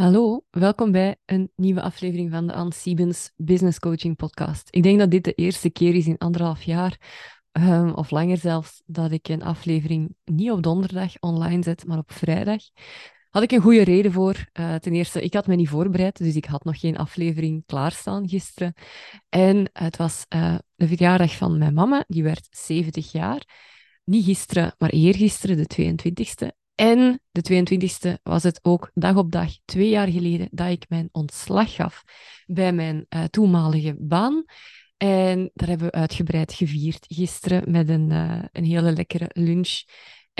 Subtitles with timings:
[0.00, 4.68] Hallo, welkom bij een nieuwe aflevering van de Anne Siebens Business Coaching Podcast.
[4.70, 7.00] Ik denk dat dit de eerste keer is in anderhalf jaar,
[7.52, 12.12] um, of langer zelfs, dat ik een aflevering niet op donderdag online zet, maar op
[12.12, 12.62] vrijdag.
[13.30, 14.44] Had ik een goede reden voor.
[14.52, 18.28] Uh, ten eerste, ik had me niet voorbereid, dus ik had nog geen aflevering klaarstaan
[18.28, 18.74] gisteren.
[19.28, 23.44] En het was uh, de verjaardag van mijn mama, die werd 70 jaar.
[24.04, 26.59] Niet gisteren, maar eergisteren, de 22e.
[26.80, 31.08] En de 22e was het ook dag op dag, twee jaar geleden, dat ik mijn
[31.12, 32.02] ontslag gaf
[32.46, 34.44] bij mijn uh, toenmalige baan.
[34.96, 39.82] En daar hebben we uitgebreid gevierd gisteren met een, uh, een hele lekkere lunch.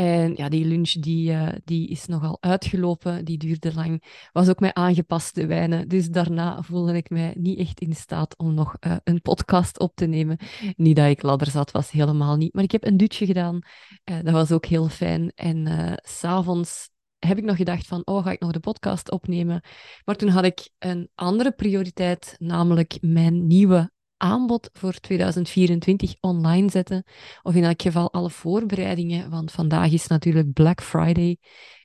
[0.00, 4.04] En ja, die lunch die, uh, die is nogal uitgelopen, die duurde lang.
[4.32, 5.88] Was ook met aangepaste wijnen.
[5.88, 9.94] Dus daarna voelde ik mij niet echt in staat om nog uh, een podcast op
[9.94, 10.36] te nemen.
[10.76, 12.54] Niet dat ik ladder zat, was helemaal niet.
[12.54, 13.58] Maar ik heb een dutje gedaan.
[14.04, 15.32] Uh, dat was ook heel fijn.
[15.34, 19.62] En s'avonds heb ik nog gedacht van, oh, ga ik nog de podcast opnemen?
[20.04, 23.90] Maar toen had ik een andere prioriteit, namelijk mijn nieuwe
[24.20, 27.04] aanbod voor 2024 online zetten.
[27.42, 31.36] Of in elk geval alle voorbereidingen, want vandaag is natuurlijk Black Friday.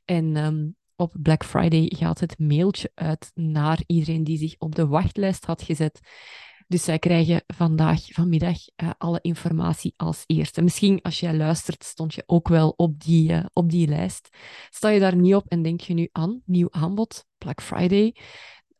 [0.05, 4.87] En um, op Black Friday gaat het mailtje uit naar iedereen die zich op de
[4.87, 5.99] wachtlijst had gezet.
[6.67, 10.61] Dus zij krijgen vandaag, vanmiddag, uh, alle informatie als eerste.
[10.61, 14.29] Misschien als jij luistert, stond je ook wel op die, uh, op die lijst.
[14.69, 18.15] Sta je daar niet op en denk je nu aan, nieuw aanbod, Black Friday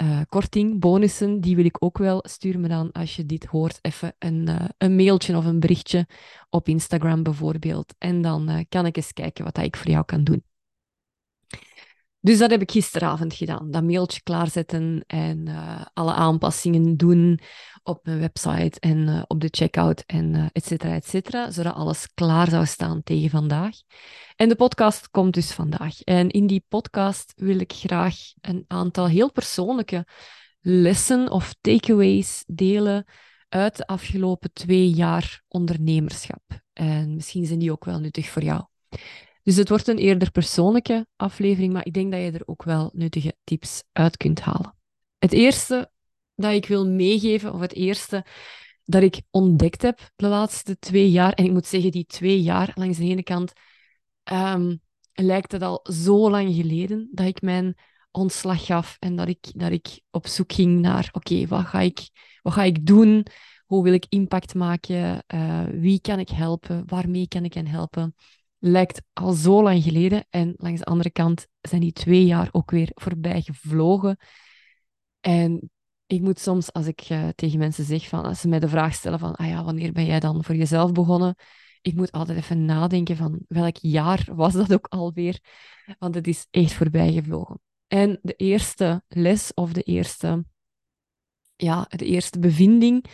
[0.03, 2.23] uh, korting, bonussen, die wil ik ook wel.
[2.27, 6.07] Stuur me dan, als je dit hoort, even een, uh, een mailtje of een berichtje
[6.49, 7.93] op Instagram bijvoorbeeld.
[7.97, 10.43] En dan uh, kan ik eens kijken wat ik voor jou kan doen.
[12.25, 13.71] Dus dat heb ik gisteravond gedaan.
[13.71, 15.47] Dat mailtje klaarzetten en
[15.93, 17.39] alle aanpassingen doen
[17.83, 21.51] op mijn website en op de checkout en et cetera, et cetera.
[21.51, 23.75] Zodat alles klaar zou staan tegen vandaag.
[24.35, 26.01] En de podcast komt dus vandaag.
[26.01, 30.07] En in die podcast wil ik graag een aantal heel persoonlijke
[30.61, 33.05] lessen of takeaways delen
[33.49, 36.43] uit de afgelopen twee jaar ondernemerschap.
[36.73, 38.63] En misschien zijn die ook wel nuttig voor jou.
[39.45, 42.91] Dus het wordt een eerder persoonlijke aflevering, maar ik denk dat je er ook wel
[42.93, 44.75] nuttige tips uit kunt halen.
[45.17, 45.91] Het eerste
[46.35, 48.25] dat ik wil meegeven, of het eerste
[48.83, 52.71] dat ik ontdekt heb de laatste twee jaar, en ik moet zeggen, die twee jaar
[52.75, 53.51] langs de ene kant
[54.31, 54.81] um,
[55.13, 57.75] lijkt het al zo lang geleden dat ik mijn
[58.11, 62.09] ontslag gaf en dat ik, dat ik op zoek ging naar, oké, wat ga ik
[62.41, 63.25] wat ga ik doen?
[63.65, 65.23] Hoe wil ik impact maken?
[65.33, 66.83] Uh, wie kan ik helpen?
[66.85, 68.15] Waarmee kan ik hen helpen?
[68.67, 70.25] Lijkt al zo lang geleden.
[70.29, 74.17] En langs de andere kant zijn die twee jaar ook weer voorbij gevlogen.
[75.19, 75.71] En
[76.05, 78.93] ik moet soms, als ik uh, tegen mensen zeg, van, als ze mij de vraag
[78.93, 81.35] stellen van, ah ja, wanneer ben jij dan voor jezelf begonnen?
[81.85, 85.39] ik moet altijd even nadenken van welk jaar was dat ook alweer,
[85.99, 87.61] want het is echt voorbij gevlogen.
[87.87, 90.45] En de eerste les of de eerste,
[91.55, 93.05] ja, de eerste bevinding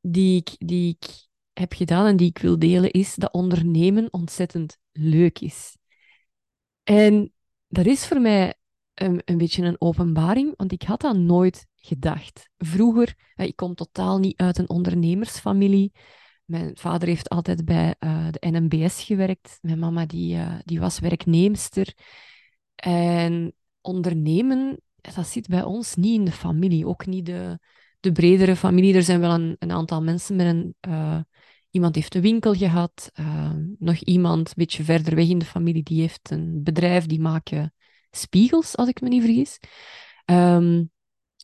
[0.00, 1.25] die ik, die ik
[1.58, 5.76] heb gedaan en die ik wil delen, is dat ondernemen ontzettend leuk is.
[6.82, 7.32] En
[7.68, 8.54] dat is voor mij
[8.94, 12.50] een, een beetje een openbaring, want ik had dat nooit gedacht.
[12.58, 15.92] Vroeger, ik kom totaal niet uit een ondernemersfamilie.
[16.44, 19.58] Mijn vader heeft altijd bij uh, de NMBS gewerkt.
[19.60, 21.94] Mijn mama die, uh, die was werknemster.
[22.74, 26.86] En ondernemen, dat zit bij ons niet in de familie.
[26.86, 27.58] Ook niet de,
[28.00, 28.94] de bredere familie.
[28.94, 30.74] Er zijn wel een, een aantal mensen met een...
[31.76, 33.10] iemand heeft een winkel gehad.
[33.78, 37.06] nog iemand een beetje verder weg in de familie, die heeft een bedrijf.
[37.06, 37.74] Die maken
[38.10, 39.58] spiegels, als ik me niet vergis.
[40.24, 40.90] Um,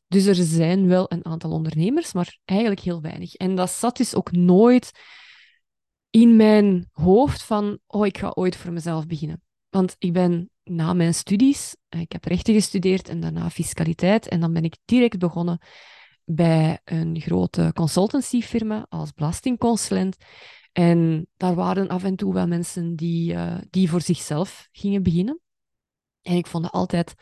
[0.09, 3.35] dus er zijn wel een aantal ondernemers, maar eigenlijk heel weinig.
[3.35, 4.91] En dat zat dus ook nooit
[6.11, 9.43] in mijn hoofd van, oh, ik ga ooit voor mezelf beginnen.
[9.69, 14.29] Want ik ben na mijn studies, eh, ik heb rechten gestudeerd en daarna fiscaliteit.
[14.29, 15.59] En dan ben ik direct begonnen
[16.25, 20.17] bij een grote consultancyfirma als belastingconsulent.
[20.73, 25.41] En daar waren af en toe wel mensen die, uh, die voor zichzelf gingen beginnen.
[26.23, 27.15] En ik vond het altijd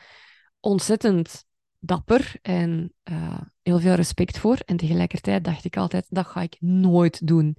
[0.61, 1.45] ontzettend
[1.79, 4.57] dapper en uh, heel veel respect voor.
[4.65, 7.57] En tegelijkertijd dacht ik altijd, dat ga ik nooit doen.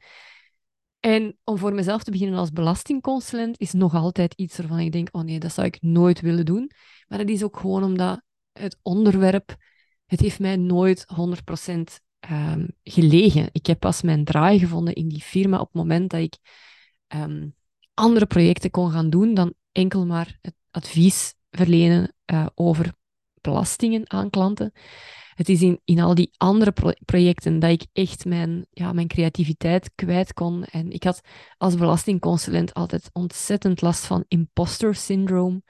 [0.99, 5.07] En om voor mezelf te beginnen als belastingconsulent is nog altijd iets waarvan ik denk,
[5.11, 6.71] oh nee, dat zou ik nooit willen doen.
[7.07, 8.21] Maar dat is ook gewoon omdat
[8.51, 9.55] het onderwerp,
[10.11, 11.85] het heeft mij nooit 100% um,
[12.19, 13.49] ehm, gelegen.
[13.51, 16.37] Ik heb pas mijn draai gevonden in die firma op het moment dat ik
[17.15, 17.55] um,
[17.93, 22.93] andere projecten kon gaan doen dan enkel maar het advies verlenen uh, over
[23.41, 24.71] belastingen aan klanten.
[25.35, 26.73] Het is in, in al die andere
[27.05, 30.63] projecten dat ik echt mijn, ja, mijn creativiteit kwijt kon.
[30.63, 31.21] En ik had
[31.57, 35.63] als belastingconsulent altijd ontzettend last van imposter syndroom.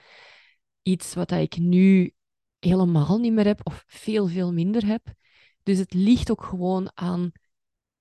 [0.81, 2.13] Iets wat ik nu
[2.66, 5.13] helemaal niet meer heb of veel, veel minder heb.
[5.63, 7.31] Dus het ligt ook gewoon aan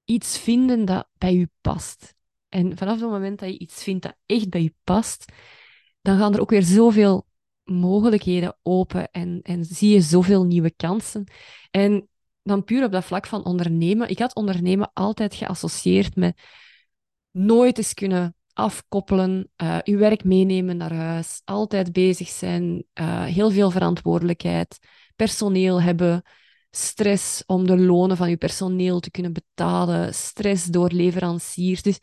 [0.05, 2.15] iets vinden dat bij u past.
[2.49, 5.33] En vanaf het moment dat je iets vindt dat echt bij je past,
[6.01, 7.27] dan gaan er ook weer zoveel
[7.65, 11.25] mogelijkheden open en, en zie je zoveel nieuwe kansen.
[11.71, 12.09] En
[12.43, 14.09] dan puur op dat vlak van ondernemen.
[14.09, 16.41] Ik had ondernemen altijd geassocieerd met
[17.31, 23.51] nooit eens kunnen afkoppelen, uh, uw werk meenemen naar huis, altijd bezig zijn, uh, heel
[23.51, 24.79] veel verantwoordelijkheid,
[25.17, 26.23] personeel hebben,
[26.71, 31.83] stress om de lonen van uw personeel te kunnen betalen, stress door leveranciers.
[31.83, 31.99] Dus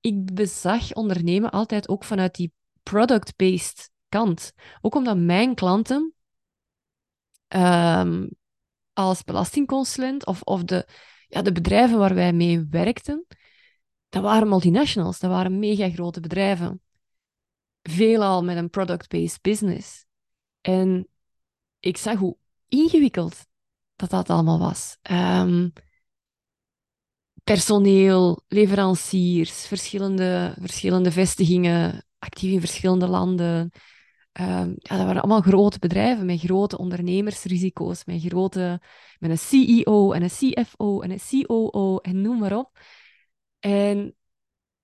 [0.00, 2.52] ik bezag ondernemen altijd ook vanuit die
[2.82, 4.52] product-based kant.
[4.80, 6.12] Ook omdat mijn klanten
[7.48, 8.30] um,
[8.92, 10.88] als belastingconsulent of, of de,
[11.26, 13.26] ja, de bedrijven waar wij mee werkten,
[14.08, 16.82] dat waren multinationals, dat waren mega grote bedrijven.
[17.82, 20.04] Veelal met een product-based business.
[20.60, 21.08] En
[21.80, 22.36] ik zag hoe
[22.68, 23.46] ingewikkeld
[23.96, 24.96] dat dat allemaal was.
[25.10, 25.72] Um,
[27.44, 33.70] personeel, leveranciers, verschillende, verschillende vestigingen, actief in verschillende landen.
[34.40, 38.80] Um, ja, dat waren allemaal grote bedrijven met grote ondernemersrisico's, met, grote,
[39.18, 42.78] met een CEO en een CFO en een COO en noem maar op.
[43.58, 44.16] En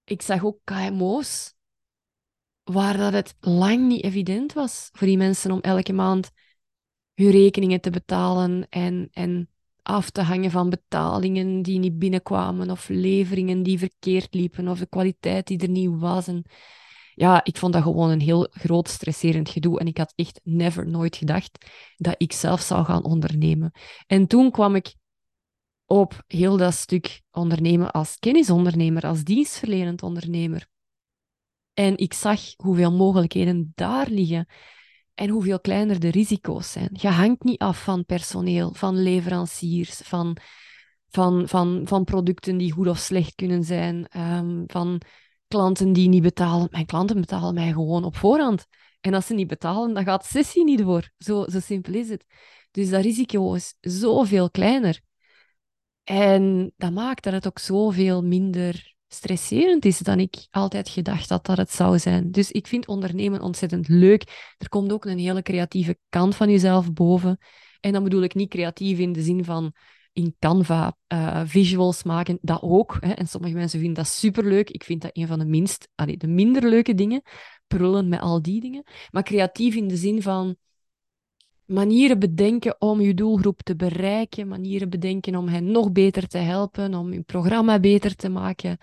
[0.05, 1.55] ik zag ook KMO's
[2.63, 6.31] waar dat het lang niet evident was voor die mensen om elke maand
[7.15, 9.49] hun rekeningen te betalen en, en
[9.83, 14.87] af te hangen van betalingen die niet binnenkwamen of leveringen die verkeerd liepen of de
[14.87, 16.27] kwaliteit die er niet was.
[16.27, 16.45] En
[17.15, 20.89] ja, ik vond dat gewoon een heel groot stresserend gedoe en ik had echt never
[20.89, 23.73] nooit gedacht dat ik zelf zou gaan ondernemen.
[24.07, 24.95] En toen kwam ik
[25.87, 30.67] op heel dat stuk ondernemen als kennisondernemer, als dienstverlenend ondernemer.
[31.75, 34.47] En ik zag hoeveel mogelijkheden daar liggen
[35.15, 36.89] en hoeveel kleiner de risico's zijn.
[36.93, 40.37] Je hangt niet af van personeel, van leveranciers, van,
[41.09, 45.01] van, van, van producten die goed of slecht kunnen zijn, um, van
[45.49, 46.69] klanten die niet betalen.
[46.71, 48.67] Mijn klanten betalen mij gewoon op voorhand.
[49.01, 51.11] En als ze niet betalen, dan gaat de sessie niet door.
[51.19, 52.25] Zo, zo simpel is het.
[52.71, 55.01] Dus dat risico is zoveel kleiner.
[56.05, 61.47] En dat maakt dat het ook zoveel minder stresserend is dan ik altijd gedacht had
[61.47, 62.31] dat het zou zijn.
[62.31, 64.55] Dus ik vind ondernemen ontzettend leuk.
[64.59, 67.39] Er komt ook een hele creatieve kant van jezelf boven.
[67.81, 69.73] En dan bedoel ik niet creatief in de zin van
[70.13, 72.97] in Canva uh, visuals maken, dat ook.
[73.01, 73.13] Hè.
[73.13, 74.71] En sommige mensen vinden dat superleuk.
[74.71, 77.23] Ik vind dat een van de minst, allee, de minder leuke dingen.
[77.67, 78.83] Prullen met al die dingen.
[79.11, 80.57] Maar creatief in de zin van
[81.67, 86.95] manieren bedenken om je doelgroep te bereiken, manieren bedenken om hen nog beter te helpen,
[86.95, 88.79] om je programma beter te maken.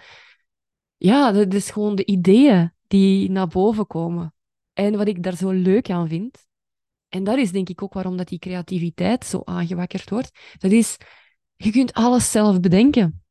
[0.97, 4.33] Ja, dat is gewoon de ideeën die naar boven komen.
[4.73, 6.47] En wat ik daar zo leuk aan vind,
[7.09, 10.97] en dat is denk ik ook waarom dat die creativiteit zo aangewakkerd wordt, dat is,
[11.55, 13.23] je kunt alles zelf bedenken.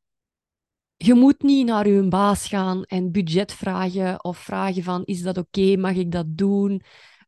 [0.97, 5.37] Je moet niet naar je baas gaan en budget vragen of vragen van, is dat
[5.37, 6.81] oké, mag ik dat doen?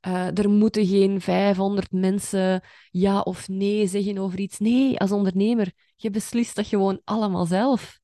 [0.08, 4.60] Uh, er moeten geen 500 mensen ja of nee zeggen over iets.
[4.60, 8.02] Nee, als ondernemer, je beslist dat gewoon allemaal zelf.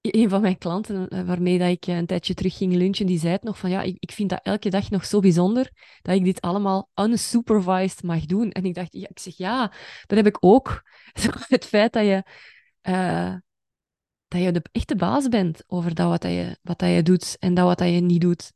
[0.00, 3.32] Een van mijn klanten, eh, waarmee dat ik een tijdje terug ging lunchen, die zei
[3.32, 5.70] het nog van ja, ik, ik vind dat elke dag nog zo bijzonder
[6.02, 8.50] dat ik dit allemaal unsupervised mag doen.
[8.50, 9.72] En ik dacht, ja, ik zeg ja,
[10.06, 10.82] dat heb ik ook.
[11.48, 12.22] Het feit dat je,
[14.28, 17.36] dat je de echte baas bent over dat wat, dat je, wat dat je doet
[17.38, 18.52] en dat wat dat je niet doet,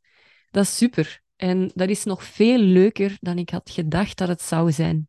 [0.51, 1.23] dat is super.
[1.45, 5.07] En dat is nog veel leuker dan ik had gedacht dat het zou zijn.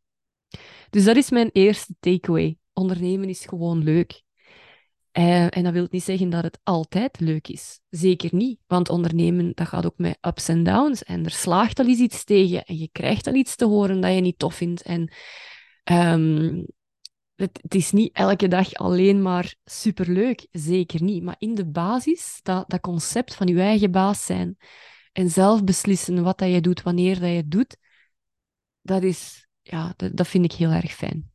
[0.91, 2.59] Dus dat is mijn eerste takeaway.
[2.73, 4.23] Ondernemen is gewoon leuk.
[5.13, 7.81] Uh, en dat wil niet zeggen dat het altijd leuk is.
[7.91, 8.59] Zeker niet.
[8.67, 11.03] Want ondernemen, dat gaat ook met ups en downs.
[11.05, 12.65] En er slaagt al eens iets tegen.
[12.65, 14.83] En je krijgt al iets te horen dat je niet tof vindt.
[14.83, 15.13] En
[17.35, 20.47] het, het, is niet elke dag alleen maar superleuk.
[20.51, 21.23] Zeker niet.
[21.23, 24.57] Maar in de basis, dat, dat concept van je eigen baas zijn
[25.17, 27.77] en zelf beslissen wat dat je doet, wanneer dat je het doet,
[28.83, 31.31] dat, is, ja, dat, vind ik heel erg fijn.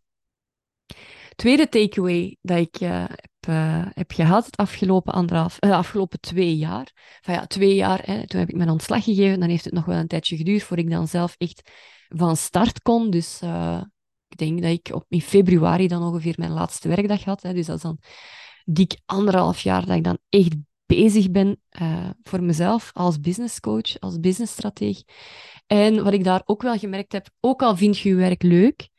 [1.35, 6.57] Tweede takeaway dat ik uh, heb, uh, heb gehad het afgelopen, anderhalf, uh, afgelopen twee
[6.57, 6.91] jaar.
[7.21, 9.39] Van ja, twee jaar, hè, toen heb ik mijn ontslag gegeven.
[9.39, 11.69] Dan heeft het nog wel een tijdje geduurd voor ik dan zelf echt
[12.07, 13.09] van start kon.
[13.09, 13.41] Dus
[14.27, 17.41] ik denk dat ik op, in februari dan ongeveer mijn laatste werkdag had.
[17.41, 17.99] Hè, dus dat is dan
[18.65, 20.55] dik anderhalf jaar dat ik dan echt
[20.95, 25.03] bezig ben uh, voor mezelf als business coach, als businessstratege.
[25.67, 28.89] En wat ik daar ook wel gemerkt heb, ook al vind je je werk leuk,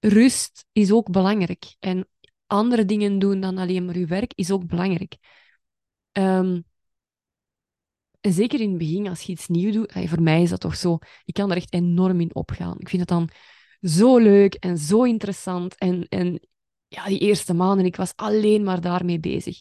[0.00, 1.76] rust is ook belangrijk.
[1.80, 2.08] En
[2.46, 5.16] andere dingen doen dan alleen maar je werk is ook belangrijk.
[6.12, 6.66] En
[8.20, 10.98] zeker in het begin, als je iets nieuw doet, voor mij is dat toch zo,
[11.24, 12.76] ik kan er echt enorm in opgaan.
[12.78, 13.28] Ik vind het dan
[13.80, 15.78] zo leuk en zo interessant.
[15.78, 16.40] En, en
[16.88, 19.60] ja, die eerste maanden, ik was alleen maar daarmee bezig.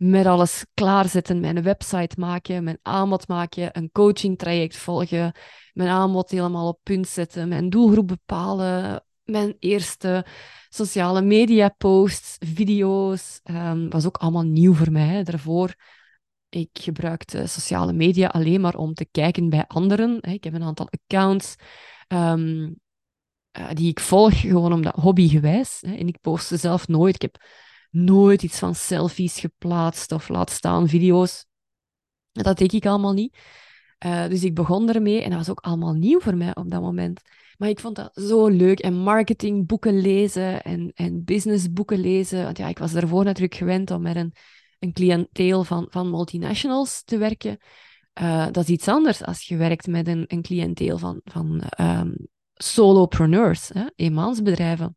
[0.00, 5.34] Met alles klaarzetten, mijn website maken, mijn aanbod maken, een coaching traject volgen,
[5.72, 10.26] mijn aanbod helemaal op punt zetten, mijn doelgroep bepalen, mijn eerste
[10.68, 13.40] sociale media posts, video's.
[13.44, 15.06] Um, was ook allemaal nieuw voor mij.
[15.06, 15.22] Hè.
[15.22, 15.74] Daarvoor
[16.48, 20.22] ik gebruikte sociale media alleen maar om te kijken bij anderen.
[20.22, 21.54] Ik heb een aantal accounts
[22.08, 22.80] um,
[23.72, 25.82] die ik volg, gewoon omdat hobbygewijs.
[25.82, 27.14] En ik postte zelf nooit.
[27.14, 27.36] Ik heb
[27.90, 31.46] nooit iets van selfies geplaatst of laat staan video's.
[32.32, 33.38] Dat deed ik allemaal niet.
[34.06, 36.80] Uh, dus ik begon ermee en dat was ook allemaal nieuw voor mij op dat
[36.80, 37.20] moment.
[37.60, 38.78] Maar ik vond dat zo leuk.
[38.78, 42.44] En marketingboeken lezen en, en businessboeken lezen.
[42.44, 44.34] Want ja, ik was daarvoor natuurlijk gewend om met een,
[44.78, 47.58] een cliënteel van, van multinationals te werken.
[48.20, 52.28] Uh, dat is iets anders als je werkt met een, een cliënteel van, van um,
[52.54, 54.96] solopreneurs, hè, eenmansbedrijven.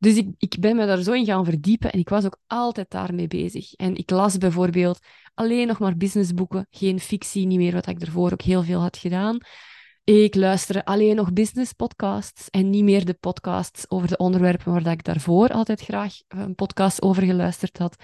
[0.00, 3.26] Dus ik, ben me daar zo in gaan verdiepen en ik was ook altijd daarmee
[3.26, 3.74] bezig.
[3.74, 4.98] En ik las bijvoorbeeld
[5.34, 8.96] alleen nog maar businessboeken, geen fictie, niet meer wat ik ervoor ook heel veel had
[8.96, 9.38] gedaan.
[10.04, 14.86] Ik luisterde alleen nog business podcasts en niet meer de podcasts over de onderwerpen waar
[14.86, 17.96] ik daarvoor altijd graag een podcast over geluisterd had.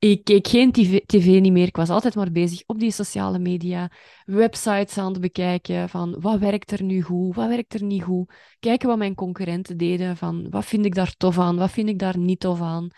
[0.00, 1.66] Ik keek geen tv, tv, niet meer.
[1.66, 3.90] Ik was altijd maar bezig op die sociale media,
[4.24, 8.32] websites aan het bekijken van wat werkt er nu goed, wat werkt er niet goed.
[8.60, 11.98] Kijken wat mijn concurrenten deden, van wat vind ik daar tof aan, wat vind ik
[11.98, 12.88] daar niet tof aan.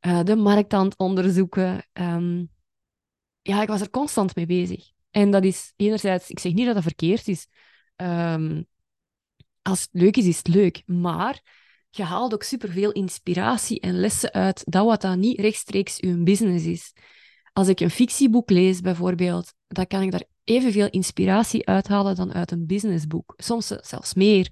[0.00, 1.86] Uh, de markt aan het onderzoeken.
[1.92, 2.50] Um,
[3.42, 4.90] ja, ik was er constant mee bezig.
[5.10, 7.46] En dat is enerzijds, ik zeg niet dat dat verkeerd is.
[7.96, 8.66] Um,
[9.62, 10.82] als het leuk is, is het leuk.
[10.86, 11.63] Maar
[11.96, 16.64] je haalt ook superveel inspiratie en lessen uit dat wat dan niet rechtstreeks uw business
[16.64, 16.92] is.
[17.52, 22.50] Als ik een fictieboek lees bijvoorbeeld, dan kan ik daar evenveel inspiratie uithalen dan uit
[22.50, 23.34] een businessboek.
[23.36, 24.48] Soms zelfs meer.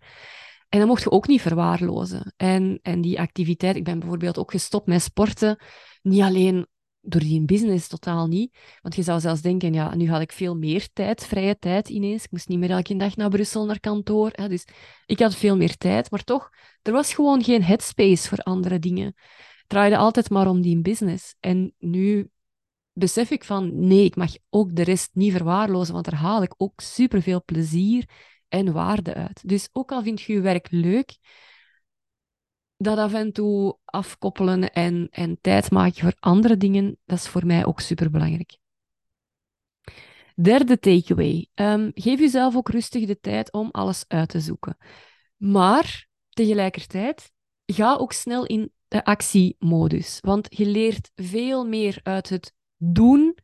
[0.68, 2.34] En dat mocht je ook niet verwaarlozen.
[2.36, 5.58] En, en die activiteit, ik ben bijvoorbeeld ook gestopt met sporten,
[6.02, 6.66] niet alleen
[7.02, 8.56] door die business totaal niet.
[8.82, 12.24] Want je zou zelfs denken, ja, nu had ik veel meer tijd, vrije tijd ineens.
[12.24, 14.30] Ik moest niet meer elke dag naar Brussel, naar kantoor.
[14.32, 14.64] Hè, dus
[15.06, 16.50] ik had veel meer tijd, maar toch,
[16.82, 19.06] er was gewoon geen headspace voor andere dingen.
[19.06, 21.34] Het draaide altijd maar om die business.
[21.40, 22.30] En nu
[22.92, 26.54] besef ik van, nee, ik mag ook de rest niet verwaarlozen, want daar haal ik
[26.56, 28.08] ook superveel plezier
[28.48, 29.48] en waarde uit.
[29.48, 31.16] Dus ook al vind je je werk leuk,
[32.82, 37.46] dat af en toe afkoppelen en, en tijd maken voor andere dingen, dat is voor
[37.46, 38.56] mij ook superbelangrijk.
[40.34, 41.48] Derde takeaway.
[41.54, 44.76] Um, geef jezelf ook rustig de tijd om alles uit te zoeken.
[45.36, 47.32] Maar tegelijkertijd,
[47.66, 50.18] ga ook snel in de actiemodus.
[50.20, 53.38] Want je leert veel meer uit het doen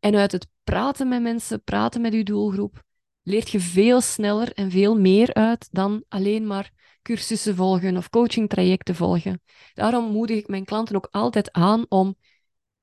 [0.00, 2.82] en uit het praten met mensen, praten met je doelgroep.
[3.22, 6.70] Leert je veel sneller en veel meer uit dan alleen maar
[7.06, 9.42] cursussen volgen of coachingtrajecten volgen.
[9.74, 12.16] Daarom moedig ik mijn klanten ook altijd aan om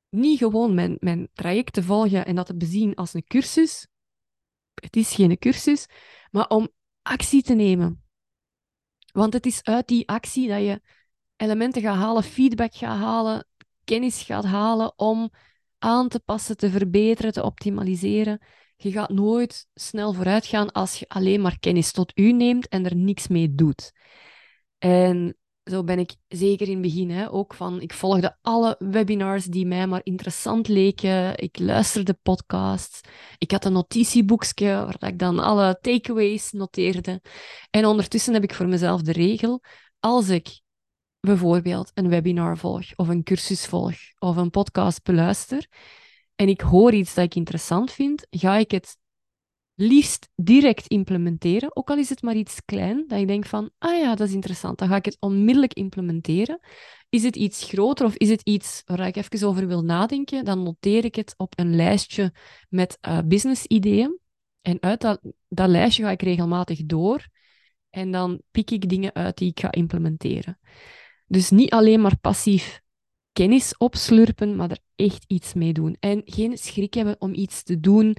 [0.10, 3.88] niet gewoon mijn, mijn traject te volgen en dat te bezien als een cursus.
[4.74, 5.86] Het is geen cursus,
[6.32, 6.70] maar om
[7.02, 8.04] actie te nemen.
[9.12, 10.82] Want het is uit die actie dat je
[11.36, 13.48] elementen gaat halen, feedback gaat halen,
[13.84, 15.32] kennis gaat halen om
[15.80, 18.42] aan te passen, te verbeteren, te optimaliseren.
[18.84, 22.86] Je gaat nooit snel vooruit gaan als je alleen maar kennis tot u neemt en
[22.86, 23.92] er niks mee doet.
[24.78, 29.46] En zo ben ik zeker in het begin hè, ook van, ik volgde alle webinars
[29.46, 31.38] die mij maar interessant leken.
[31.38, 33.02] Ik luisterde podcasts.
[33.38, 37.22] Ik had een notitieboekje waar ik dan alle takeaways noteerde.
[37.70, 39.62] En ondertussen heb ik voor mezelf de regel,
[40.00, 40.62] als ik
[41.20, 45.68] bijvoorbeeld een webinar volg, of een cursus volg, of een podcast beluister,
[46.36, 48.98] en ik hoor iets dat ik interessant vind, ga ik het
[49.76, 53.98] liefst direct implementeren, ook al is het maar iets klein, dat ik denk van, ah
[53.98, 56.60] ja, dat is interessant, dan ga ik het onmiddellijk implementeren.
[57.10, 60.64] Is het iets groter of is het iets waar ik even over wil nadenken, dan
[60.64, 62.34] noteer ik het op een lijstje
[62.70, 64.20] met uh, business-ideeën.
[64.62, 67.28] En uit dat, dat lijstje ga ik regelmatig door
[67.90, 70.60] en dan pik ik dingen uit die ik ga implementeren.
[71.28, 72.83] Dus niet alleen maar passief
[73.34, 75.98] kennis opslurpen, maar er echt iets mee doen.
[76.00, 78.18] En geen schrik hebben om iets te doen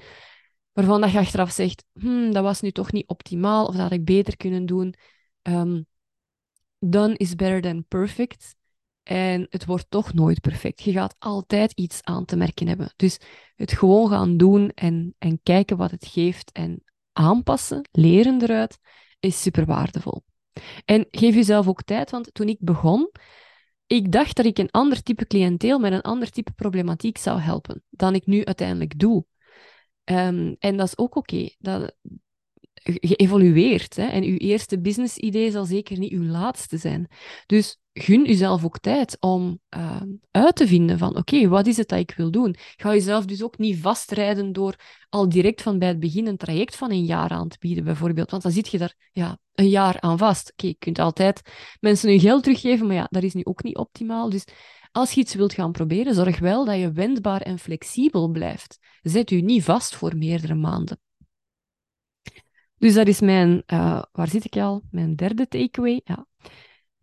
[0.72, 4.04] waarvan dat je achteraf zegt, hmm, dat was nu toch niet optimaal of dat ik
[4.04, 4.94] beter kunnen doen.
[5.42, 5.86] Um,
[6.78, 8.54] done is better than perfect.
[9.02, 10.82] En het wordt toch nooit perfect.
[10.82, 12.92] Je gaat altijd iets aan te merken hebben.
[12.96, 13.18] Dus
[13.56, 18.78] het gewoon gaan doen en, en kijken wat het geeft en aanpassen, leren eruit,
[19.20, 20.24] is super waardevol.
[20.84, 23.10] En geef jezelf ook tijd, want toen ik begon,
[23.86, 27.82] ik dacht dat ik een ander type cliënteel met een ander type problematiek zou helpen
[27.90, 29.24] dan ik nu uiteindelijk doe.
[30.04, 31.48] Um, en dat is ook oké.
[31.60, 31.90] Okay.
[32.82, 33.96] geëvolueerd.
[33.96, 34.06] Hè?
[34.06, 37.08] En uw eerste business-idee zal zeker niet uw laatste zijn.
[37.46, 41.88] Dus gun jezelf ook tijd om uh, uit te vinden van oké, wat is het
[41.88, 42.56] dat ik wil doen?
[42.76, 44.74] Ga jezelf dus ook niet vastrijden door
[45.08, 48.30] al direct van bij het begin een traject van een jaar aan te bieden, bijvoorbeeld.
[48.30, 50.50] Want dan zit je daar ja, een jaar aan vast.
[50.52, 51.40] Oké, je kunt altijd
[51.80, 54.30] mensen hun geld teruggeven, maar ja, dat is nu ook niet optimaal.
[54.30, 54.44] Dus
[54.92, 58.78] als je iets wilt gaan proberen, zorg wel dat je wendbaar en flexibel blijft.
[59.02, 61.00] Zet u niet vast voor meerdere maanden.
[62.78, 64.82] Dus dat is mijn, uh, waar zit ik al?
[64.90, 66.00] Mijn derde takeaway.
[66.04, 66.26] Ja.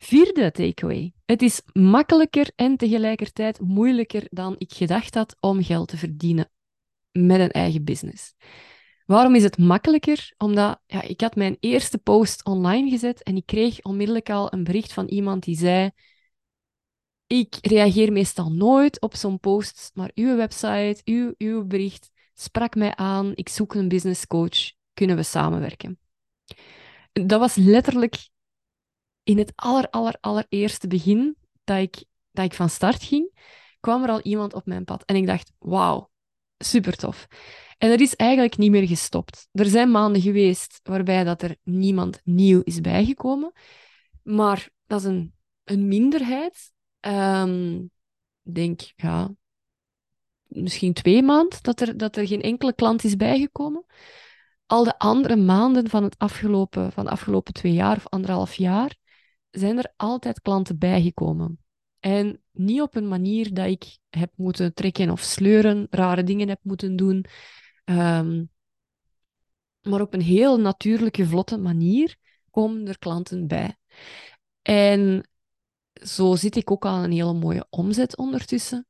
[0.03, 1.13] Vierde takeaway.
[1.25, 6.49] Het is makkelijker en tegelijkertijd moeilijker dan ik gedacht had om geld te verdienen
[7.11, 8.33] met een eigen business.
[9.05, 10.33] Waarom is het makkelijker?
[10.37, 14.63] Omdat ja, ik had mijn eerste post online gezet en ik kreeg onmiddellijk al een
[14.63, 15.91] bericht van iemand die zei:
[17.27, 22.95] Ik reageer meestal nooit op zo'n post, maar uw website, uw, uw bericht sprak mij
[22.95, 23.31] aan.
[23.35, 25.99] Ik zoek een business coach kunnen we samenwerken.
[27.11, 28.29] Dat was letterlijk
[29.23, 33.39] in het aller, aller, allereerste begin dat ik, dat ik van start ging,
[33.79, 35.03] kwam er al iemand op mijn pad.
[35.05, 36.11] En ik dacht, wauw,
[36.57, 37.27] super tof.
[37.77, 39.47] En dat is eigenlijk niet meer gestopt.
[39.51, 43.51] Er zijn maanden geweest waarbij dat er niemand nieuw is bijgekomen.
[44.23, 46.71] Maar dat is een, een minderheid.
[46.99, 47.91] Um,
[48.41, 49.31] denk, ja,
[50.47, 53.85] misschien twee maanden dat er, dat er geen enkele klant is bijgekomen
[54.71, 58.95] al de andere maanden van het afgelopen, van de afgelopen twee jaar of anderhalf jaar
[59.51, 61.59] zijn er altijd klanten bijgekomen.
[61.99, 66.59] En niet op een manier dat ik heb moeten trekken of sleuren, rare dingen heb
[66.61, 67.25] moeten doen,
[67.85, 68.49] um,
[69.81, 72.15] maar op een heel natuurlijke, vlotte manier
[72.51, 73.75] komen er klanten bij.
[74.61, 75.29] En
[75.93, 78.85] zo zit ik ook aan een hele mooie omzet ondertussen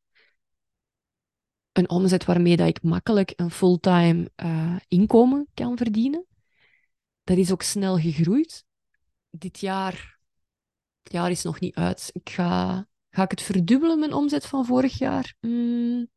[1.71, 6.25] een omzet waarmee dat ik makkelijk een fulltime uh, inkomen kan verdienen.
[7.23, 8.65] Dat is ook snel gegroeid.
[9.29, 10.19] Dit jaar,
[11.03, 12.09] het jaar is nog niet uit.
[12.13, 15.35] Ik ga, ga ik het verdubbelen, mijn omzet van vorig jaar?
[15.39, 16.07] Mm,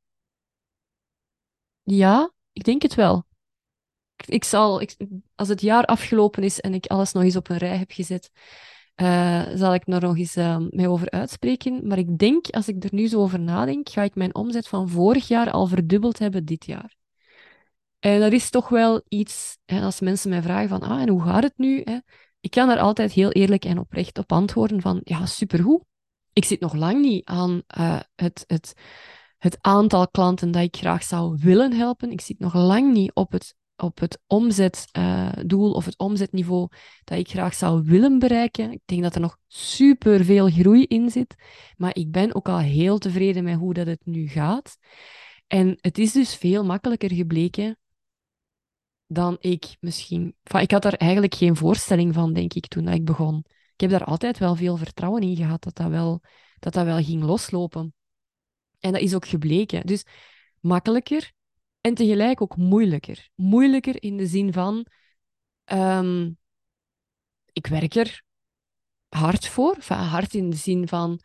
[1.82, 3.24] ja, ik denk het wel.
[4.26, 4.96] Ik, zal, ik,
[5.34, 8.30] als het jaar afgelopen is en ik alles nog eens op een rij heb gezet,
[8.96, 11.86] uh, zal ik er nog eens uh, mee over uitspreken.
[11.86, 14.88] Maar ik denk, als ik er nu zo over nadenk, ga ik mijn omzet van
[14.88, 16.96] vorig jaar al verdubbeld hebben dit jaar.
[17.98, 21.22] En dat is toch wel iets, hè, als mensen mij vragen van, ah, en hoe
[21.22, 21.80] gaat het nu?
[21.84, 21.98] Hè?
[22.44, 25.84] Ik kan daar altijd heel eerlijk en oprecht op antwoorden van, ja, supergoed.
[26.32, 28.72] Ik zit nog lang niet aan uh, het, het,
[29.38, 32.10] het aantal klanten dat ik graag zou willen helpen.
[32.10, 36.68] Ik zit nog lang niet op het op het omzetdoel uh, of het omzetniveau
[37.04, 38.72] dat ik graag zou willen bereiken.
[38.72, 41.34] Ik denk dat er nog super veel groei in zit,
[41.76, 44.76] maar ik ben ook al heel tevreden met hoe dat het nu gaat.
[45.46, 47.78] En het is dus veel makkelijker gebleken
[49.14, 50.36] dan ik misschien.
[50.60, 53.44] ik had daar eigenlijk geen voorstelling van, denk ik, toen ik begon.
[53.46, 56.22] Ik heb daar altijd wel veel vertrouwen in gehad dat dat wel,
[56.58, 57.94] dat dat wel ging loslopen.
[58.80, 59.86] En dat is ook gebleken.
[59.86, 60.04] Dus
[60.60, 61.32] makkelijker,
[61.80, 63.28] en tegelijk ook moeilijker.
[63.34, 64.86] Moeilijker in de zin van,
[65.64, 66.30] ehm,
[67.52, 68.22] ik werk er
[69.08, 69.74] hard voor.
[69.74, 71.20] Enfin, hard in de zin van,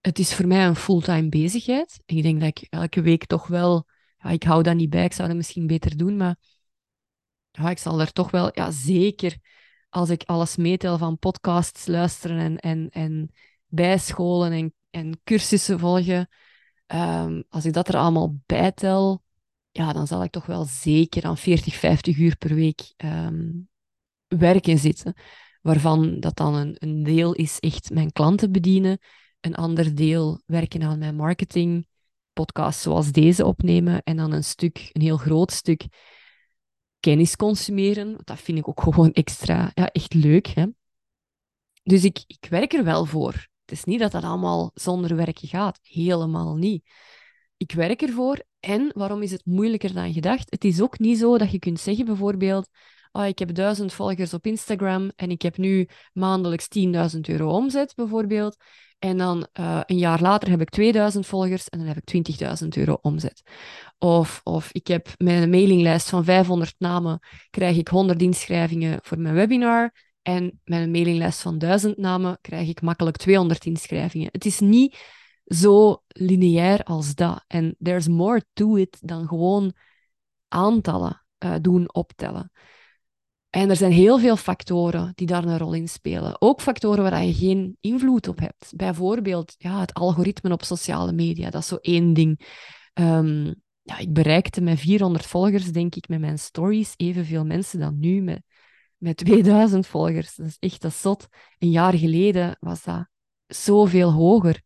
[0.00, 2.02] het is voor mij een fulltime bezigheid.
[2.06, 3.86] Ik denk dat ik elke week toch wel,
[4.18, 6.36] ja, ik hou dat niet bij, ik zou dat misschien beter doen, maar
[7.54, 9.36] ja, ik zal er toch wel, ja, zeker
[9.88, 13.30] als ik alles meetel van podcasts luisteren en, en, en
[13.66, 16.28] bijscholen en, en cursussen volgen,
[16.86, 19.22] um, als ik dat er allemaal bijtel,
[19.70, 23.68] ja, dan zal ik toch wel zeker aan 40, 50 uur per week um,
[24.26, 25.14] werken zitten.
[25.60, 28.98] Waarvan dat dan een, een deel is echt mijn klanten bedienen,
[29.40, 31.86] een ander deel werken aan mijn marketing,
[32.32, 35.86] podcasts zoals deze opnemen en dan een stuk, een heel groot stuk
[37.04, 38.16] kennis consumeren.
[38.24, 40.46] Dat vind ik ook gewoon extra, ja, echt leuk.
[40.46, 40.66] Hè?
[41.82, 43.32] Dus ik, ik werk er wel voor.
[43.32, 45.78] Het is niet dat dat allemaal zonder werken gaat.
[45.82, 46.84] Helemaal niet.
[47.56, 50.50] Ik werk ervoor en waarom is het moeilijker dan gedacht?
[50.50, 52.68] Het is ook niet zo dat je kunt zeggen bijvoorbeeld,
[53.22, 56.68] oh, ik heb duizend volgers op Instagram en ik heb nu maandelijks
[57.14, 58.56] 10.000 euro omzet bijvoorbeeld.
[58.98, 62.68] En dan uh, een jaar later heb ik 2000 volgers en dan heb ik 20.000
[62.68, 63.42] euro omzet.
[63.98, 67.18] Of, of ik heb een mailinglijst van 500 namen,
[67.50, 69.92] krijg ik 100 inschrijvingen voor mijn webinar.
[70.22, 74.28] En met een mailinglijst van 1000 namen krijg ik makkelijk 200 inschrijvingen.
[74.32, 74.96] Het is niet
[75.44, 77.44] zo lineair als dat.
[77.46, 79.74] En there's more to it dan gewoon
[80.48, 82.52] aantallen uh, doen optellen.
[83.54, 86.40] En er zijn heel veel factoren die daar een rol in spelen.
[86.40, 88.72] Ook factoren waar je geen invloed op hebt.
[88.76, 92.40] Bijvoorbeeld ja, het algoritme op sociale media, dat is zo één ding.
[92.94, 97.98] Um, ja, ik bereikte met 400 volgers, denk ik, met mijn stories evenveel mensen dan
[97.98, 98.42] nu met
[98.96, 100.34] met 2000 volgers.
[100.34, 101.26] Dat is echt dat zot.
[101.58, 103.08] Een jaar geleden was dat
[103.46, 104.62] zoveel hoger,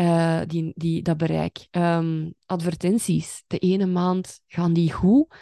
[0.00, 1.66] uh, die, die, dat bereik.
[1.70, 3.42] Um, advertenties.
[3.46, 5.34] De ene maand gaan die goed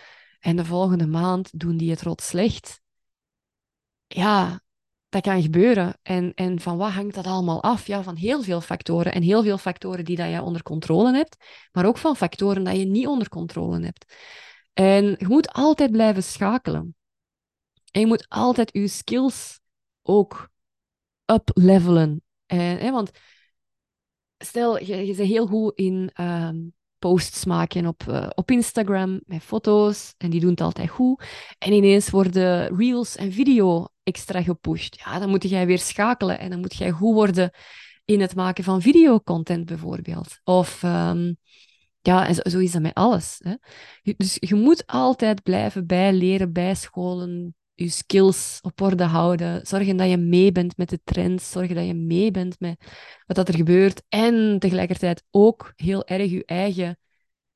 [0.44, 2.80] en de volgende maand doen die het rot slecht.
[4.06, 4.62] Ja,
[5.08, 5.98] dat kan gebeuren.
[6.02, 7.86] En, en van wat hangt dat allemaal af?
[7.86, 9.12] Ja, van heel veel factoren.
[9.12, 11.36] En heel veel factoren die dat je onder controle hebt,
[11.72, 14.14] maar ook van factoren dat je niet onder controle hebt.
[14.72, 16.94] En je moet altijd blijven schakelen.
[17.90, 19.60] En je moet altijd je skills
[20.02, 20.50] ook
[21.26, 22.22] uplevelen.
[22.46, 23.10] En, hè, want
[24.38, 26.56] stel, je, je heel goed in ehm,
[27.08, 31.24] posts maken op, uh, op Instagram met foto's en die doen het altijd goed.
[31.58, 35.00] En ineens worden reels en video extra gepusht.
[35.04, 37.50] Ja, dan moet jij weer schakelen en dan moet jij goed worden
[38.04, 40.40] in het maken van videocontent bijvoorbeeld.
[40.44, 41.36] Of um,
[42.00, 43.40] ja, en zo, zo, is dat met alles.
[43.42, 43.54] Hè.
[44.16, 50.16] Dus je moet altijd blijven bijleren, bijscholen, je skills op orde houden, zorgen dat je
[50.16, 52.84] mee bent met de trends, zorgen dat je mee bent met
[53.26, 56.98] wat dat er gebeurt en tegelijkertijd ook heel erg je eigen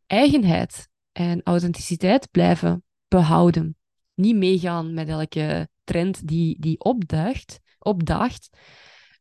[0.07, 3.77] eigenheid en authenticiteit blijven behouden.
[4.15, 8.49] Niet meegaan met elke trend die, die opduigt, opdaagt,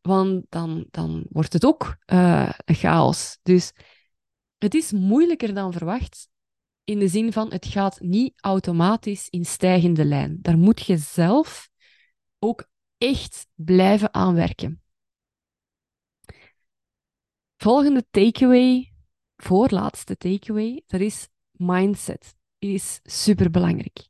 [0.01, 3.39] want dan, dan wordt het ook uh, chaos.
[3.43, 3.71] Dus
[4.57, 6.27] het is moeilijker dan verwacht
[6.87, 10.37] in de zin van het gaat niet automatisch in stijgende lijn.
[10.41, 11.69] Daar moet je zelf
[12.39, 14.81] ook echt blijven aanwerken.
[17.57, 18.93] Volgende takeaway,
[19.35, 22.35] voorlaatste takeaway, dat is mindset.
[22.59, 24.07] Is superbelangrijk.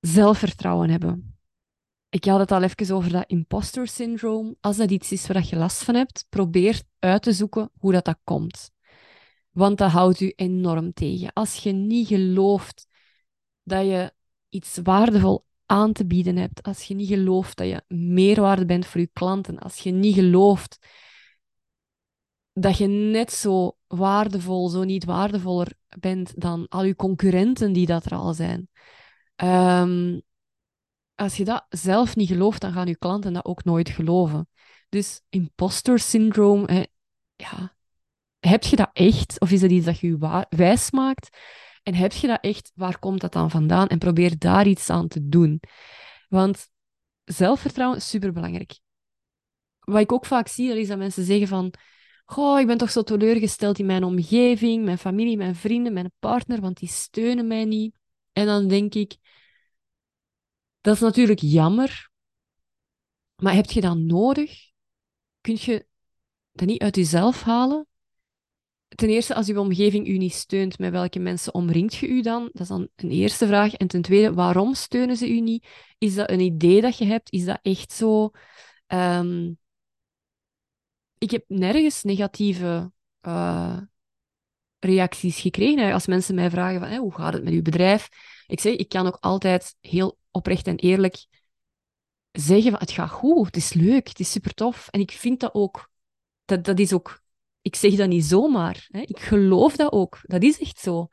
[0.00, 1.38] Zelfvertrouwen hebben.
[2.08, 4.56] Ik had het al even over dat imposter syndroom.
[4.60, 8.04] Als dat iets is waar je last van hebt, probeer uit te zoeken hoe dat,
[8.04, 8.70] dat komt.
[9.50, 11.32] Want dat houdt u enorm tegen.
[11.32, 12.86] Als je niet gelooft
[13.62, 14.12] dat je
[14.48, 19.00] iets waardevol aan te bieden hebt, als je niet gelooft dat je meerwaarde bent voor
[19.00, 20.78] je klanten, als je niet gelooft
[22.52, 28.04] dat je net zo waardevol, zo niet waardevoller bent dan al je concurrenten die dat
[28.04, 28.68] er al zijn.
[29.36, 30.22] Um,
[31.14, 34.48] als je dat zelf niet gelooft, dan gaan je klanten dat ook nooit geloven.
[34.88, 36.66] Dus imposter syndroom,
[37.36, 37.76] ja,
[38.40, 39.40] heb je dat echt?
[39.40, 41.38] Of is dat iets dat je je wijs maakt?
[41.82, 42.72] En heb je dat echt?
[42.74, 43.86] Waar komt dat dan vandaan?
[43.86, 45.60] En probeer daar iets aan te doen.
[46.28, 46.68] Want
[47.24, 48.78] zelfvertrouwen is superbelangrijk.
[49.80, 51.74] Wat ik ook vaak zie, is dat mensen zeggen van...
[52.24, 56.60] Goh, ik ben toch zo teleurgesteld in mijn omgeving, mijn familie, mijn vrienden, mijn partner,
[56.60, 57.96] want die steunen mij niet.
[58.32, 59.16] En dan denk ik...
[60.80, 62.10] Dat is natuurlijk jammer.
[63.36, 64.70] Maar heb je dat nodig?
[65.40, 65.86] Kun je
[66.52, 67.86] dat niet uit jezelf halen?
[68.94, 72.48] Ten eerste, als uw omgeving u niet steunt, met welke mensen omringt je u dan?
[72.52, 73.74] Dat is dan een eerste vraag.
[73.74, 75.66] En ten tweede, waarom steunen ze u niet?
[75.98, 77.32] Is dat een idee dat je hebt?
[77.32, 78.30] Is dat echt zo?
[78.86, 79.58] Um,
[81.18, 82.92] ik heb nergens negatieve
[83.26, 83.78] uh,
[84.78, 85.92] reacties gekregen.
[85.92, 88.08] Als mensen mij vragen van, hoe gaat het met uw bedrijf?
[88.46, 91.26] Ik zeg, ik kan ook altijd heel oprecht en eerlijk
[92.30, 94.88] zeggen van, het gaat goed, het is leuk, het is super tof.
[94.88, 95.90] En ik vind dat ook,
[96.44, 97.19] dat, dat is ook
[97.62, 98.86] ik zeg dat niet zomaar.
[98.90, 99.00] Hè.
[99.00, 100.18] Ik geloof dat ook.
[100.22, 101.08] Dat is echt zo.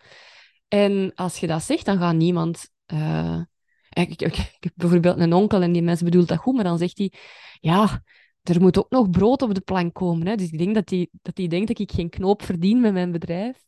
[0.68, 2.70] En als je dat zegt, dan gaat niemand.
[2.94, 3.42] Uh,
[3.90, 6.98] ik, ik, heb bijvoorbeeld een onkel en die mensen bedoelt dat goed, maar dan zegt
[6.98, 7.12] hij:
[7.60, 8.04] Ja,
[8.44, 10.28] er moet ook nog brood op de plank komen.
[10.28, 10.36] Hè.
[10.36, 13.66] Dus ik denk dat hij dat denkt dat ik geen knoop verdien met mijn bedrijf.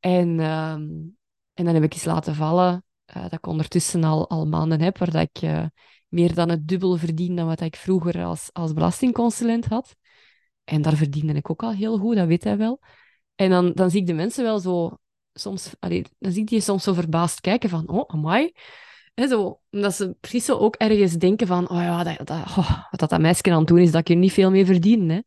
[0.00, 2.84] En, uh, en dan heb ik eens laten vallen
[3.16, 5.64] uh, dat ik ondertussen al, al maanden heb, waar dat ik uh,
[6.08, 9.96] meer dan het dubbel verdien dan wat ik vroeger als, als belastingconsulent had.
[10.64, 12.80] En daar verdiende ik ook al heel goed, dat weet hij wel.
[13.34, 14.98] En dan, dan zie ik de mensen wel zo
[15.32, 18.52] soms, allee, dan zie ik soms zo verbaasd kijken van, oh, amai.
[19.14, 23.10] En zo, omdat ze precies ook ergens denken van, oh ja, dat, dat, oh, wat
[23.10, 25.08] dat, meisje aan het doen is, dat er niet veel mee verdien.
[25.08, 25.20] Hè.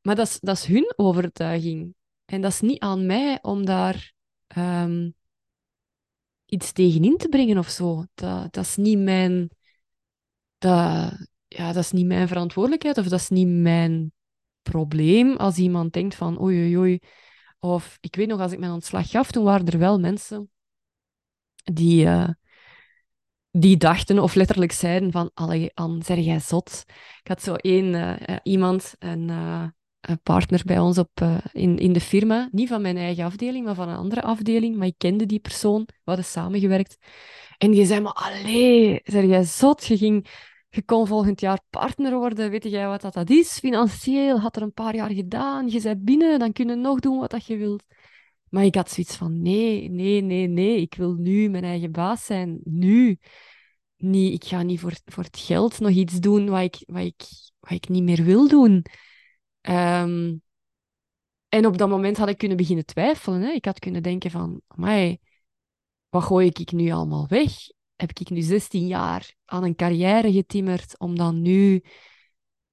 [0.00, 1.94] Maar dat is, dat is hun overtuiging.
[2.24, 4.12] En dat is niet aan mij om daar
[4.56, 5.14] um,
[6.46, 8.04] iets tegenin te brengen of zo.
[8.14, 9.50] Dat, dat is niet mijn...
[10.58, 11.12] Dat,
[11.48, 14.12] ja, dat is niet mijn verantwoordelijkheid of dat is niet mijn
[14.62, 16.98] probleem als iemand denkt van oei oei oei.
[17.58, 20.50] Of ik weet nog, als ik mijn ontslag gaf, toen waren er wel mensen
[21.64, 22.28] die, uh,
[23.50, 26.84] die dachten of letterlijk zeiden van allee, Anne, zeg jij zot?
[27.22, 29.64] Ik had zo één uh, iemand, een, uh,
[30.00, 33.74] een, partner bij ons op, in, in de firma, niet van mijn eigen afdeling, maar
[33.74, 36.96] van een andere afdeling, maar ik kende die persoon, we hadden samengewerkt.
[37.58, 39.86] En die zei me, allee, zeg jij zot?
[39.86, 40.26] Je ging
[40.70, 42.50] je kon volgend jaar partner worden.
[42.50, 43.58] Weet jij wat dat, dat is?
[43.58, 45.68] Financieel had er een paar jaar gedaan.
[45.68, 47.84] Je bent binnen, dan kun je nog doen wat dat je wilt.
[48.48, 50.80] Maar ik had zoiets van: nee, nee, nee, nee.
[50.80, 52.60] Ik wil nu mijn eigen baas zijn.
[52.64, 53.18] Nu.
[53.96, 57.22] niet, ik ga niet voor, voor het geld nog iets doen wat ik, wat ik,
[57.60, 58.84] wat ik niet meer wil doen.
[59.60, 60.36] Ehm,
[61.48, 63.40] en op dat moment had ik kunnen beginnen twijfelen.
[63.40, 63.50] Hè.
[63.50, 65.18] Ik had kunnen denken van, amai,
[66.08, 67.52] wat gooi ik nu allemaal weg?
[68.00, 71.82] Heb ik nu 16 jaar aan een carrière getimmerd om dan nu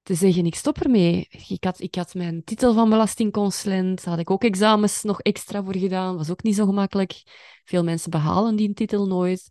[0.02, 1.28] te zeggen, ik stop ermee.
[1.48, 5.62] Ik had, ik had mijn titel van belastingconsulent, daar had ik ook examens nog extra
[5.64, 7.22] voor gedaan, was ook niet zo gemakkelijk.
[7.64, 9.48] Veel mensen behalen die titel nooit.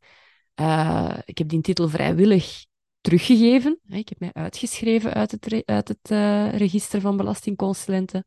[0.56, 2.66] Uh, ik heb die titel vrijwillig
[3.02, 3.80] teruggegeven.
[3.88, 8.26] Ik heb mij uitgeschreven uit het, uit het uh, register van belastingconsulenten.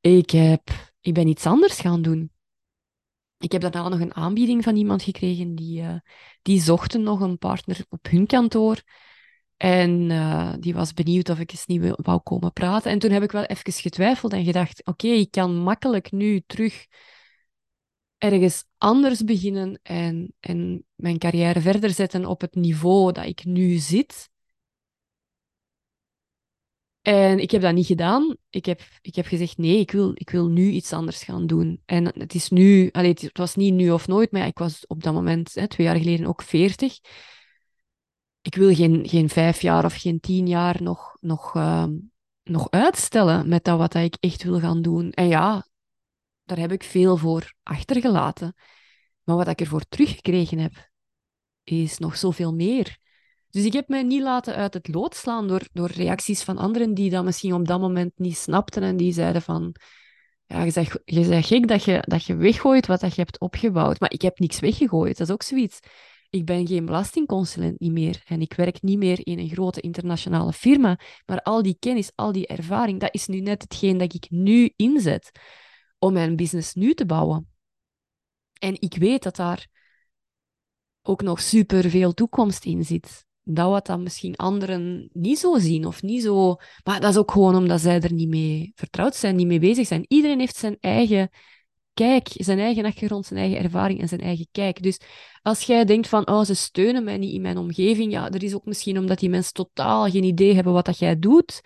[0.00, 0.62] Ik, heb,
[1.00, 2.30] ik ben iets anders gaan doen.
[3.42, 5.94] Ik heb daarna nog een aanbieding van iemand gekregen die, uh,
[6.42, 8.82] die zochten nog een partner op hun kantoor.
[9.56, 12.90] En uh, die was benieuwd of ik eens niet wou komen praten.
[12.90, 16.86] En toen heb ik wel even getwijfeld en gedacht: oké, ik kan makkelijk nu terug
[18.18, 23.76] ergens anders beginnen en, en mijn carrière verder zetten op het niveau dat ik nu
[23.76, 24.30] zit.
[27.02, 28.36] En ik heb dat niet gedaan.
[28.50, 31.82] Ik heb, ik heb gezegd, nee, ik wil, ik wil nu iets anders gaan doen.
[31.84, 35.02] En het is nu, allee, het was niet nu of nooit, maar ik was op
[35.02, 36.98] dat moment, hè, twee jaar geleden, ook veertig.
[38.40, 41.86] Ik wil geen, geen vijf jaar of geen tien jaar nog, nog, uh,
[42.42, 45.10] nog uitstellen met dat wat ik echt wil gaan doen.
[45.10, 45.66] En ja,
[46.44, 48.54] daar heb ik veel voor achtergelaten.
[49.22, 50.90] Maar wat ik ervoor teruggekregen heb,
[51.64, 52.98] is nog zoveel meer.
[53.52, 56.94] Dus ik heb mij niet laten uit het lood slaan door, door reacties van anderen
[56.94, 59.76] die dat misschien op dat moment niet snapten en die zeiden van
[60.46, 63.40] ja, je zegt, je zegt gek dat je, dat je weggooit wat dat je hebt
[63.40, 64.00] opgebouwd.
[64.00, 65.18] Maar ik heb niks weggegooid.
[65.18, 65.78] Dat is ook zoiets.
[66.30, 70.52] Ik ben geen belastingconsulent niet meer en ik werk niet meer in een grote internationale
[70.52, 70.98] firma.
[71.26, 74.72] Maar al die kennis, al die ervaring, dat is nu net hetgeen dat ik nu
[74.76, 75.30] inzet
[75.98, 77.48] om mijn business nu te bouwen.
[78.58, 79.66] En ik weet dat daar
[81.02, 83.24] ook nog super veel toekomst in zit.
[83.44, 86.56] Dat wat dan misschien anderen niet zo zien of niet zo.
[86.84, 89.86] Maar dat is ook gewoon omdat zij er niet mee vertrouwd zijn, niet mee bezig
[89.86, 90.04] zijn.
[90.08, 91.28] Iedereen heeft zijn eigen
[91.94, 94.82] kijk, zijn eigen achtergrond, zijn eigen ervaring en zijn eigen kijk.
[94.82, 95.00] Dus
[95.42, 98.54] als jij denkt van, oh, ze steunen mij niet in mijn omgeving, ja, dat is
[98.54, 101.60] ook misschien omdat die mensen totaal geen idee hebben wat dat jij doet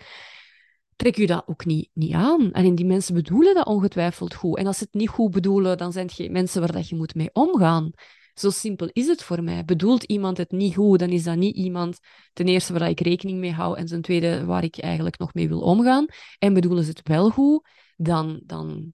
[0.97, 2.51] trek je dat ook niet, niet aan.
[2.51, 4.57] En die mensen bedoelen dat ongetwijfeld goed.
[4.57, 6.95] En als ze het niet goed bedoelen, dan zijn het geen mensen waar dat je
[6.95, 7.91] moet mee omgaan.
[8.39, 9.65] Zo simpel is het voor mij.
[9.65, 11.99] Bedoelt iemand het niet goed, dan is dat niet iemand,
[12.33, 15.47] ten eerste waar ik rekening mee hou, en ten tweede waar ik eigenlijk nog mee
[15.47, 16.05] wil omgaan.
[16.39, 18.93] En bedoelen ze het wel goed, dan, dan,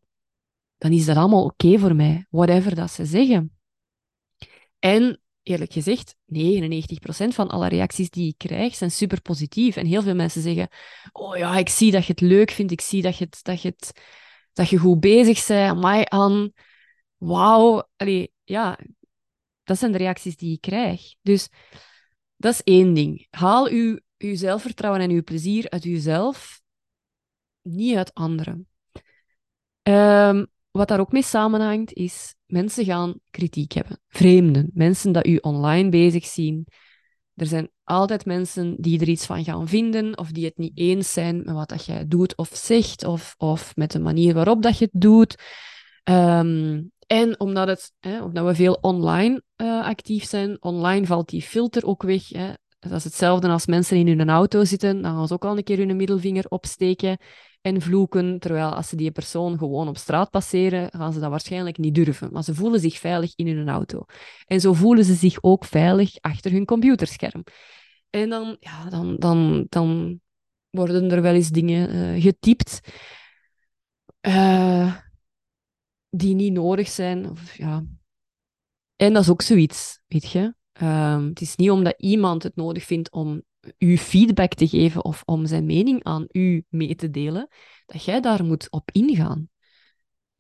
[0.77, 3.58] dan is dat allemaal oké voor mij, whatever dat ze zeggen.
[4.79, 9.75] En eerlijk gezegd, 99% van alle reacties die ik krijg zijn super positief.
[9.75, 10.67] En heel veel mensen zeggen:
[11.12, 13.62] Oh ja, ik zie dat je het leuk vindt, ik zie dat je, het, dat
[13.62, 14.01] je, het,
[14.53, 15.69] dat je goed bezig bent.
[15.69, 16.51] Amai, aan.
[17.17, 17.89] Wauw.
[18.43, 18.79] Ja,
[19.63, 21.15] dat zijn de reacties die ik krijg.
[21.21, 21.49] Dus
[22.36, 23.28] dat is één ding.
[23.30, 26.62] Haal uw, uw zelfvertrouwen en uw plezier uit uzelf,
[27.62, 28.67] niet uit anderen.
[29.84, 33.99] Um, wat daar ook mee samenhangt, is mensen gaan kritiek hebben.
[34.08, 36.67] Vreemden, mensen dat u online bezig zien.
[37.36, 41.13] Er zijn altijd mensen die er iets van gaan vinden, of die het niet eens
[41.13, 44.78] zijn met wat dat jij doet of zegt, of, of met de manier waarop dat
[44.78, 45.36] je het doet.
[46.04, 51.41] Um, en omdat, het, hè, omdat we veel online uh, actief zijn, online valt die
[51.41, 52.30] filter ook weg.
[52.30, 52.54] Hè.
[52.80, 55.63] Dat is hetzelfde als mensen in hun auto zitten, dan gaan ze ook al een
[55.63, 57.17] keer hun middelvinger opsteken
[57.62, 58.39] en vloeken.
[58.39, 62.30] Terwijl als ze die persoon gewoon op straat passeren, gaan ze dat waarschijnlijk niet durven.
[62.32, 64.06] Maar ze voelen zich veilig in hun auto.
[64.45, 67.43] En zo voelen ze zich ook veilig achter hun computerscherm.
[68.10, 70.19] En dan, ja, dan, dan, dan
[70.69, 72.80] worden er wel eens dingen uh, getypt
[74.21, 74.93] uh,
[76.15, 77.30] die niet nodig zijn.
[77.30, 77.84] Of, ja.
[78.95, 80.56] En dat is ook zoiets, weet je.
[80.82, 83.43] Um, het is niet omdat iemand het nodig vindt om
[83.78, 87.47] u feedback te geven of om zijn mening aan u mee te delen,
[87.86, 89.49] dat jij daar moet op ingaan.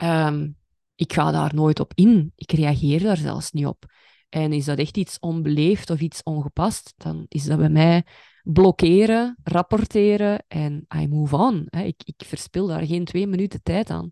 [0.03, 0.57] Um,
[0.95, 2.31] ik ga daar nooit op in.
[2.35, 3.85] Ik reageer daar zelfs niet op.
[4.29, 8.05] En is dat echt iets onbeleefd of iets ongepast, dan is dat bij mij
[8.43, 11.67] blokkeren, rapporteren en I move on.
[11.69, 14.09] Ik, ik verspil daar geen twee minuten tijd aan.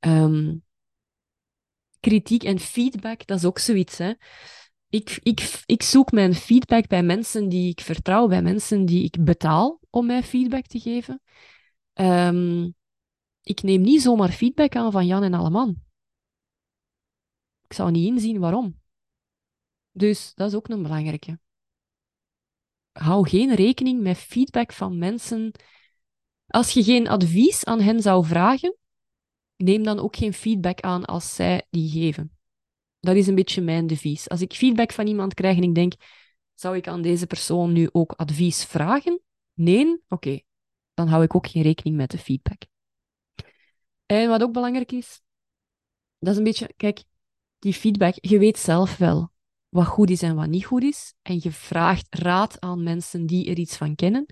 [0.00, 0.62] Um,
[2.00, 3.98] kritiek en feedback, dat is ook zoiets.
[3.98, 4.12] Hè
[4.88, 9.24] ik, ik, ik zoek mijn feedback bij mensen die ik vertrouw, bij mensen die ik
[9.24, 11.22] betaal om mij feedback te geven.
[11.94, 12.74] Um,
[13.42, 15.82] ik neem niet zomaar feedback aan van Jan en Alleman.
[17.64, 18.80] Ik zou niet inzien waarom.
[19.90, 21.38] Dus dat is ook een belangrijke.
[22.92, 25.52] Hou geen rekening met feedback van mensen.
[26.46, 28.76] Als je geen advies aan hen zou vragen,
[29.58, 32.32] neem dan ook geen feedback aan als zij die geven.
[33.00, 34.28] Dat is een beetje mijn devies.
[34.28, 35.94] Als ik feedback van iemand krijg en ik denk,
[36.58, 39.22] Zou ik aan deze persoon nu ook advies vragen?
[39.54, 40.02] Nee?
[40.08, 40.40] Oké,
[40.94, 42.62] dan hou ik ook geen rekening met de feedback.
[44.06, 45.20] En wat ook belangrijk is,
[46.18, 47.04] dat is een beetje, kijk,
[47.58, 49.32] die feedback, je weet zelf wel
[49.68, 51.14] wat goed is en wat niet goed is.
[51.22, 54.26] En je vraagt raad aan mensen die er iets van kennen.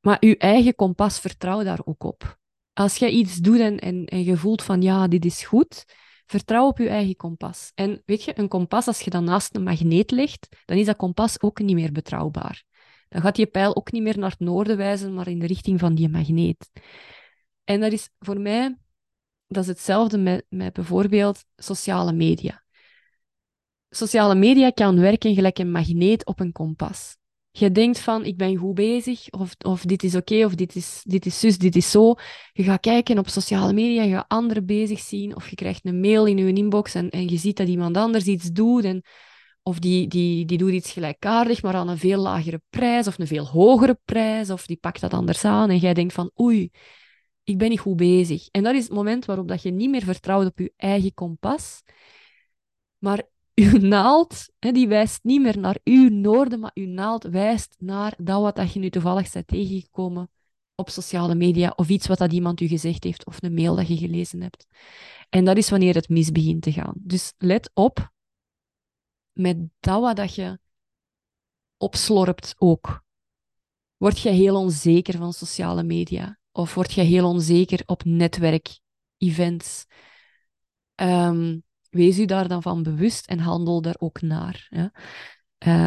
[0.00, 2.38] Maar je eigen kompas, vertrouw daar ook op.
[2.74, 5.84] Als jij iets doet en, en, en je voelt van ja, dit is goed,
[6.26, 7.70] vertrouw op je eigen kompas.
[7.74, 10.96] En weet je, een kompas, als je dat naast een magneet legt, dan is dat
[10.96, 12.64] kompas ook niet meer betrouwbaar.
[13.08, 15.80] Dan gaat je pijl ook niet meer naar het noorden wijzen, maar in de richting
[15.80, 16.70] van die magneet.
[17.64, 18.76] En dat is voor mij,
[19.46, 22.64] dat is hetzelfde met bijvoorbeeld sociale media.
[23.88, 27.16] Sociale media kan werken gelijk een magneet op een kompas.
[27.56, 31.02] Je denkt van, ik ben goed bezig, of, of dit is oké, of dit is,
[31.04, 32.14] dit is zus, dit is zo.
[32.52, 36.00] Je gaat kijken op sociale media, je gaat anderen bezig zien, of je krijgt een
[36.00, 39.02] mail in je inbox en, en je ziet dat iemand anders iets doet, en,
[39.62, 43.26] of die, die, die doet iets gelijkaardig, maar aan een veel lagere prijs, of een
[43.26, 46.70] veel hogere prijs, of die pakt dat anders aan, en jij denkt van, oei,
[47.44, 48.48] ik ben niet goed bezig.
[48.50, 51.82] En dat is het moment waarop dat je niet meer vertrouwt op je eigen kompas,
[52.98, 57.74] maar uw naald, hè, die wijst niet meer naar uw noorden, maar uw naald wijst
[57.78, 60.30] naar dat wat dat je nu toevallig bent tegengekomen
[60.74, 63.88] op sociale media, of iets wat dat iemand u gezegd heeft, of een mail dat
[63.88, 64.66] je gelezen hebt.
[65.28, 66.94] En dat is wanneer het mis begint te gaan.
[66.96, 68.12] Dus let op
[69.32, 70.58] met dat wat dat je
[71.76, 73.02] opslorpt ook.
[73.96, 76.38] Word je heel onzeker van sociale media?
[76.52, 78.80] Of word je heel onzeker op netwerk,
[79.16, 79.86] events?
[80.94, 81.63] Um,
[81.94, 84.66] wees u daar dan van bewust en handel daar ook naar.
[84.70, 84.92] Ja?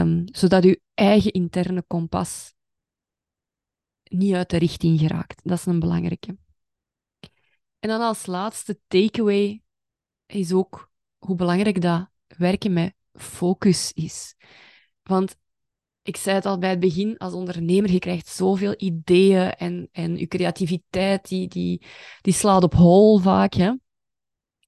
[0.01, 2.53] Um, zodat uw eigen interne kompas
[4.03, 5.41] niet uit de richting geraakt.
[5.43, 6.37] Dat is een belangrijke.
[7.79, 9.61] En dan als laatste takeaway
[10.25, 14.35] is ook hoe belangrijk dat werken met focus is.
[15.03, 15.35] Want
[16.01, 20.17] ik zei het al bij het begin, als ondernemer, je krijgt zoveel ideeën en, en
[20.17, 21.85] je creativiteit, die, die,
[22.21, 23.53] die slaat op hol vaak.
[23.53, 23.73] Hè?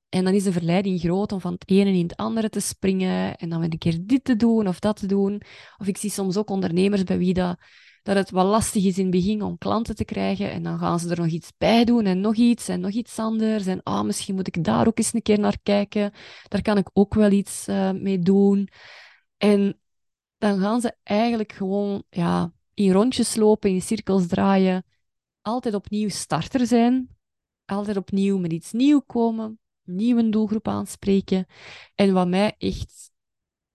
[0.10, 3.36] En dan is de verleiding groot om van het ene in het andere te springen
[3.36, 5.42] en dan weer een keer dit te doen of dat te doen.
[5.78, 7.58] Of ik zie soms ook ondernemers bij wie dat,
[8.04, 11.00] dat het wel lastig is in het begin om klanten te krijgen en dan gaan
[11.00, 13.66] ze er nog iets bij doen en nog iets en nog iets anders.
[13.66, 16.12] En ah, misschien moet ik daar ook eens een keer naar kijken.
[16.48, 18.70] Daar kan ik ook wel iets uh, mee doen.
[19.38, 19.80] En
[20.38, 24.86] dan gaan ze eigenlijk gewoon ja, in rondjes lopen, in cirkels draaien,
[25.42, 27.18] altijd opnieuw starter zijn,
[27.66, 31.46] altijd opnieuw met iets nieuw komen, nieuwe doelgroep aanspreken.
[31.96, 33.12] En wat mij echt,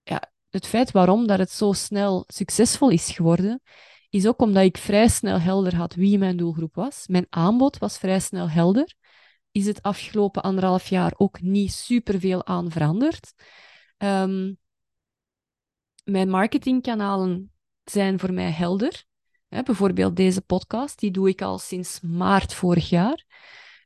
[0.03, 3.62] ja, het feit waarom dat het zo snel succesvol is geworden,
[4.11, 7.07] is ook omdat ik vrij snel helder had wie mijn doelgroep was.
[7.07, 8.94] Mijn aanbod was vrij snel helder.
[9.50, 13.33] Is het afgelopen anderhalf jaar ook niet superveel aan veranderd.
[13.98, 14.59] Um,
[16.05, 17.53] mijn marketingkanalen
[17.85, 19.05] zijn voor mij helder.
[19.48, 23.24] bijvoorbeeld deze podcast, die doe ik al sinds maart vorig jaar.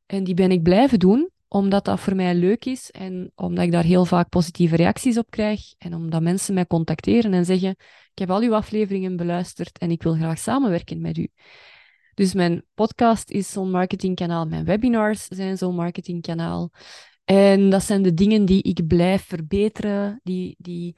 [0.06, 3.72] En die ben ik blijven doen, omdat dat voor mij leuk is en omdat ik
[3.72, 7.70] daar heel vaak positieve reacties op krijg en omdat mensen mij contacteren en zeggen
[8.18, 11.28] ik heb al uw afleveringen beluisterd en ik wil graag samenwerken met u.
[12.14, 16.70] Dus mijn podcast is zo'n marketingkanaal, mijn webinars zijn zo'n marketingkanaal.
[17.24, 20.96] En dat zijn de dingen die ik blijf verbeteren, die, die,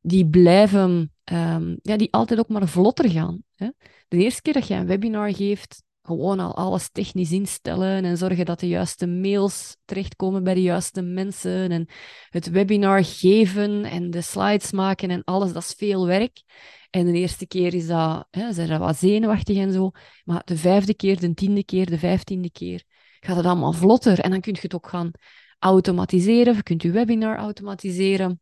[0.00, 3.42] die blijven, um, ja, die altijd ook maar vlotter gaan.
[3.54, 3.68] Hè?
[4.08, 8.44] De eerste keer dat je een webinar geeft, gewoon al alles technisch instellen en zorgen
[8.44, 11.88] dat de juiste mails terechtkomen bij de juiste mensen en
[12.28, 16.42] het webinar geven en de slides maken en alles, dat is veel werk.
[16.90, 19.90] En de eerste keer is dat, hè, dat wat zenuwachtig en zo,
[20.24, 22.84] maar de vijfde keer, de tiende keer, de vijftiende keer
[23.20, 25.10] gaat het allemaal vlotter en dan kun je het ook gaan
[25.58, 28.40] automatiseren, je kunt je webinar automatiseren.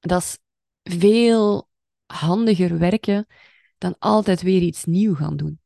[0.00, 0.38] Dat is
[0.98, 1.68] veel
[2.06, 3.26] handiger werken
[3.78, 5.60] dan altijd weer iets nieuw gaan doen.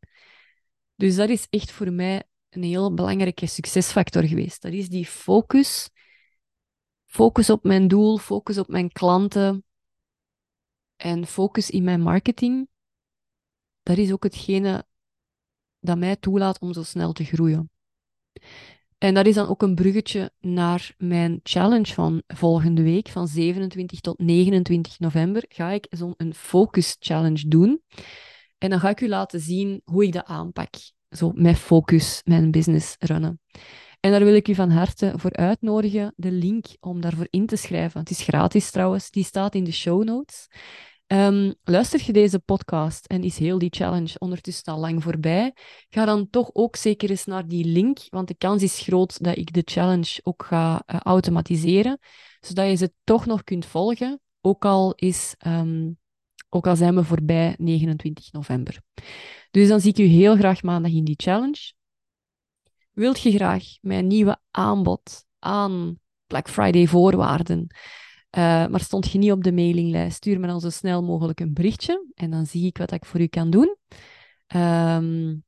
[1.03, 4.63] Dus dat is echt voor mij een heel belangrijke succesfactor geweest.
[4.63, 5.91] Dat is die focus.
[7.05, 9.65] Focus op mijn doel, focus op mijn klanten
[10.97, 12.69] en focus in mijn marketing.
[13.83, 14.87] Dat is ook hetgene
[15.81, 17.71] dat mij toelaat om zo snel te groeien.
[18.99, 24.01] En dat is dan ook een bruggetje naar mijn challenge van volgende week, van 27
[24.01, 27.83] tot 29 november, ga ik zo'n focus challenge doen.
[28.63, 30.75] En dan ga ik u laten zien hoe ik dat aanpak.
[31.13, 33.41] Zo met focus mijn business runnen.
[34.01, 36.13] En daar wil ik u van harte voor uitnodigen.
[36.17, 38.01] De link om daarvoor in te schrijven.
[38.01, 39.11] Het is gratis trouwens.
[39.11, 40.49] Die staat in de show notes.
[41.07, 45.53] Um, luister je deze podcast en is heel die challenge ondertussen al lang voorbij,
[45.89, 49.37] ga dan toch ook zeker eens naar die link, want de kans is groot dat
[49.37, 51.99] ik de challenge ook ga uh, automatiseren,
[52.41, 55.99] zodat je ze toch nog kunt volgen, ook al is um,
[56.55, 58.81] Ook al zijn we voorbij 29 november.
[59.53, 61.73] Dus dan zie ik u heel graag maandag in die challenge.
[62.93, 69.33] Wilt je graag mijn nieuwe aanbod aan Black Friday voorwaarden, uh, maar stond je niet
[69.33, 72.79] op de mailinglijst, stuur me dan zo snel mogelijk een berichtje en dan zie ik
[72.79, 73.77] wat ik voor u kan doen.
[74.55, 75.45] Um,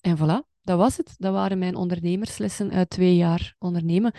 [0.00, 1.14] en voilà, dat was het.
[1.18, 4.14] Dat waren mijn ondernemerslessen uit twee jaar ondernemen.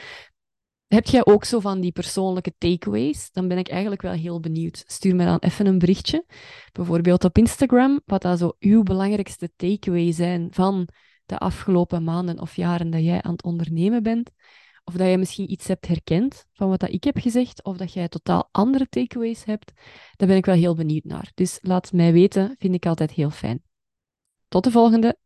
[0.95, 3.31] Heb jij ook zo van die persoonlijke takeaways?
[3.31, 4.83] Dan ben ik eigenlijk wel heel benieuwd.
[4.87, 6.25] Stuur me dan even een berichtje,
[6.71, 10.87] bijvoorbeeld op Instagram, wat dat zo uw belangrijkste takeaways zijn van
[11.25, 14.29] de afgelopen maanden of jaren dat jij aan het ondernemen bent.
[14.83, 17.93] Of dat jij misschien iets hebt herkend van wat dat ik heb gezegd, of dat
[17.93, 19.71] jij totaal andere takeaways hebt.
[20.15, 21.31] Daar ben ik wel heel benieuwd naar.
[21.33, 23.63] Dus laat mij weten, vind ik altijd heel fijn.
[24.47, 25.24] Tot de volgende!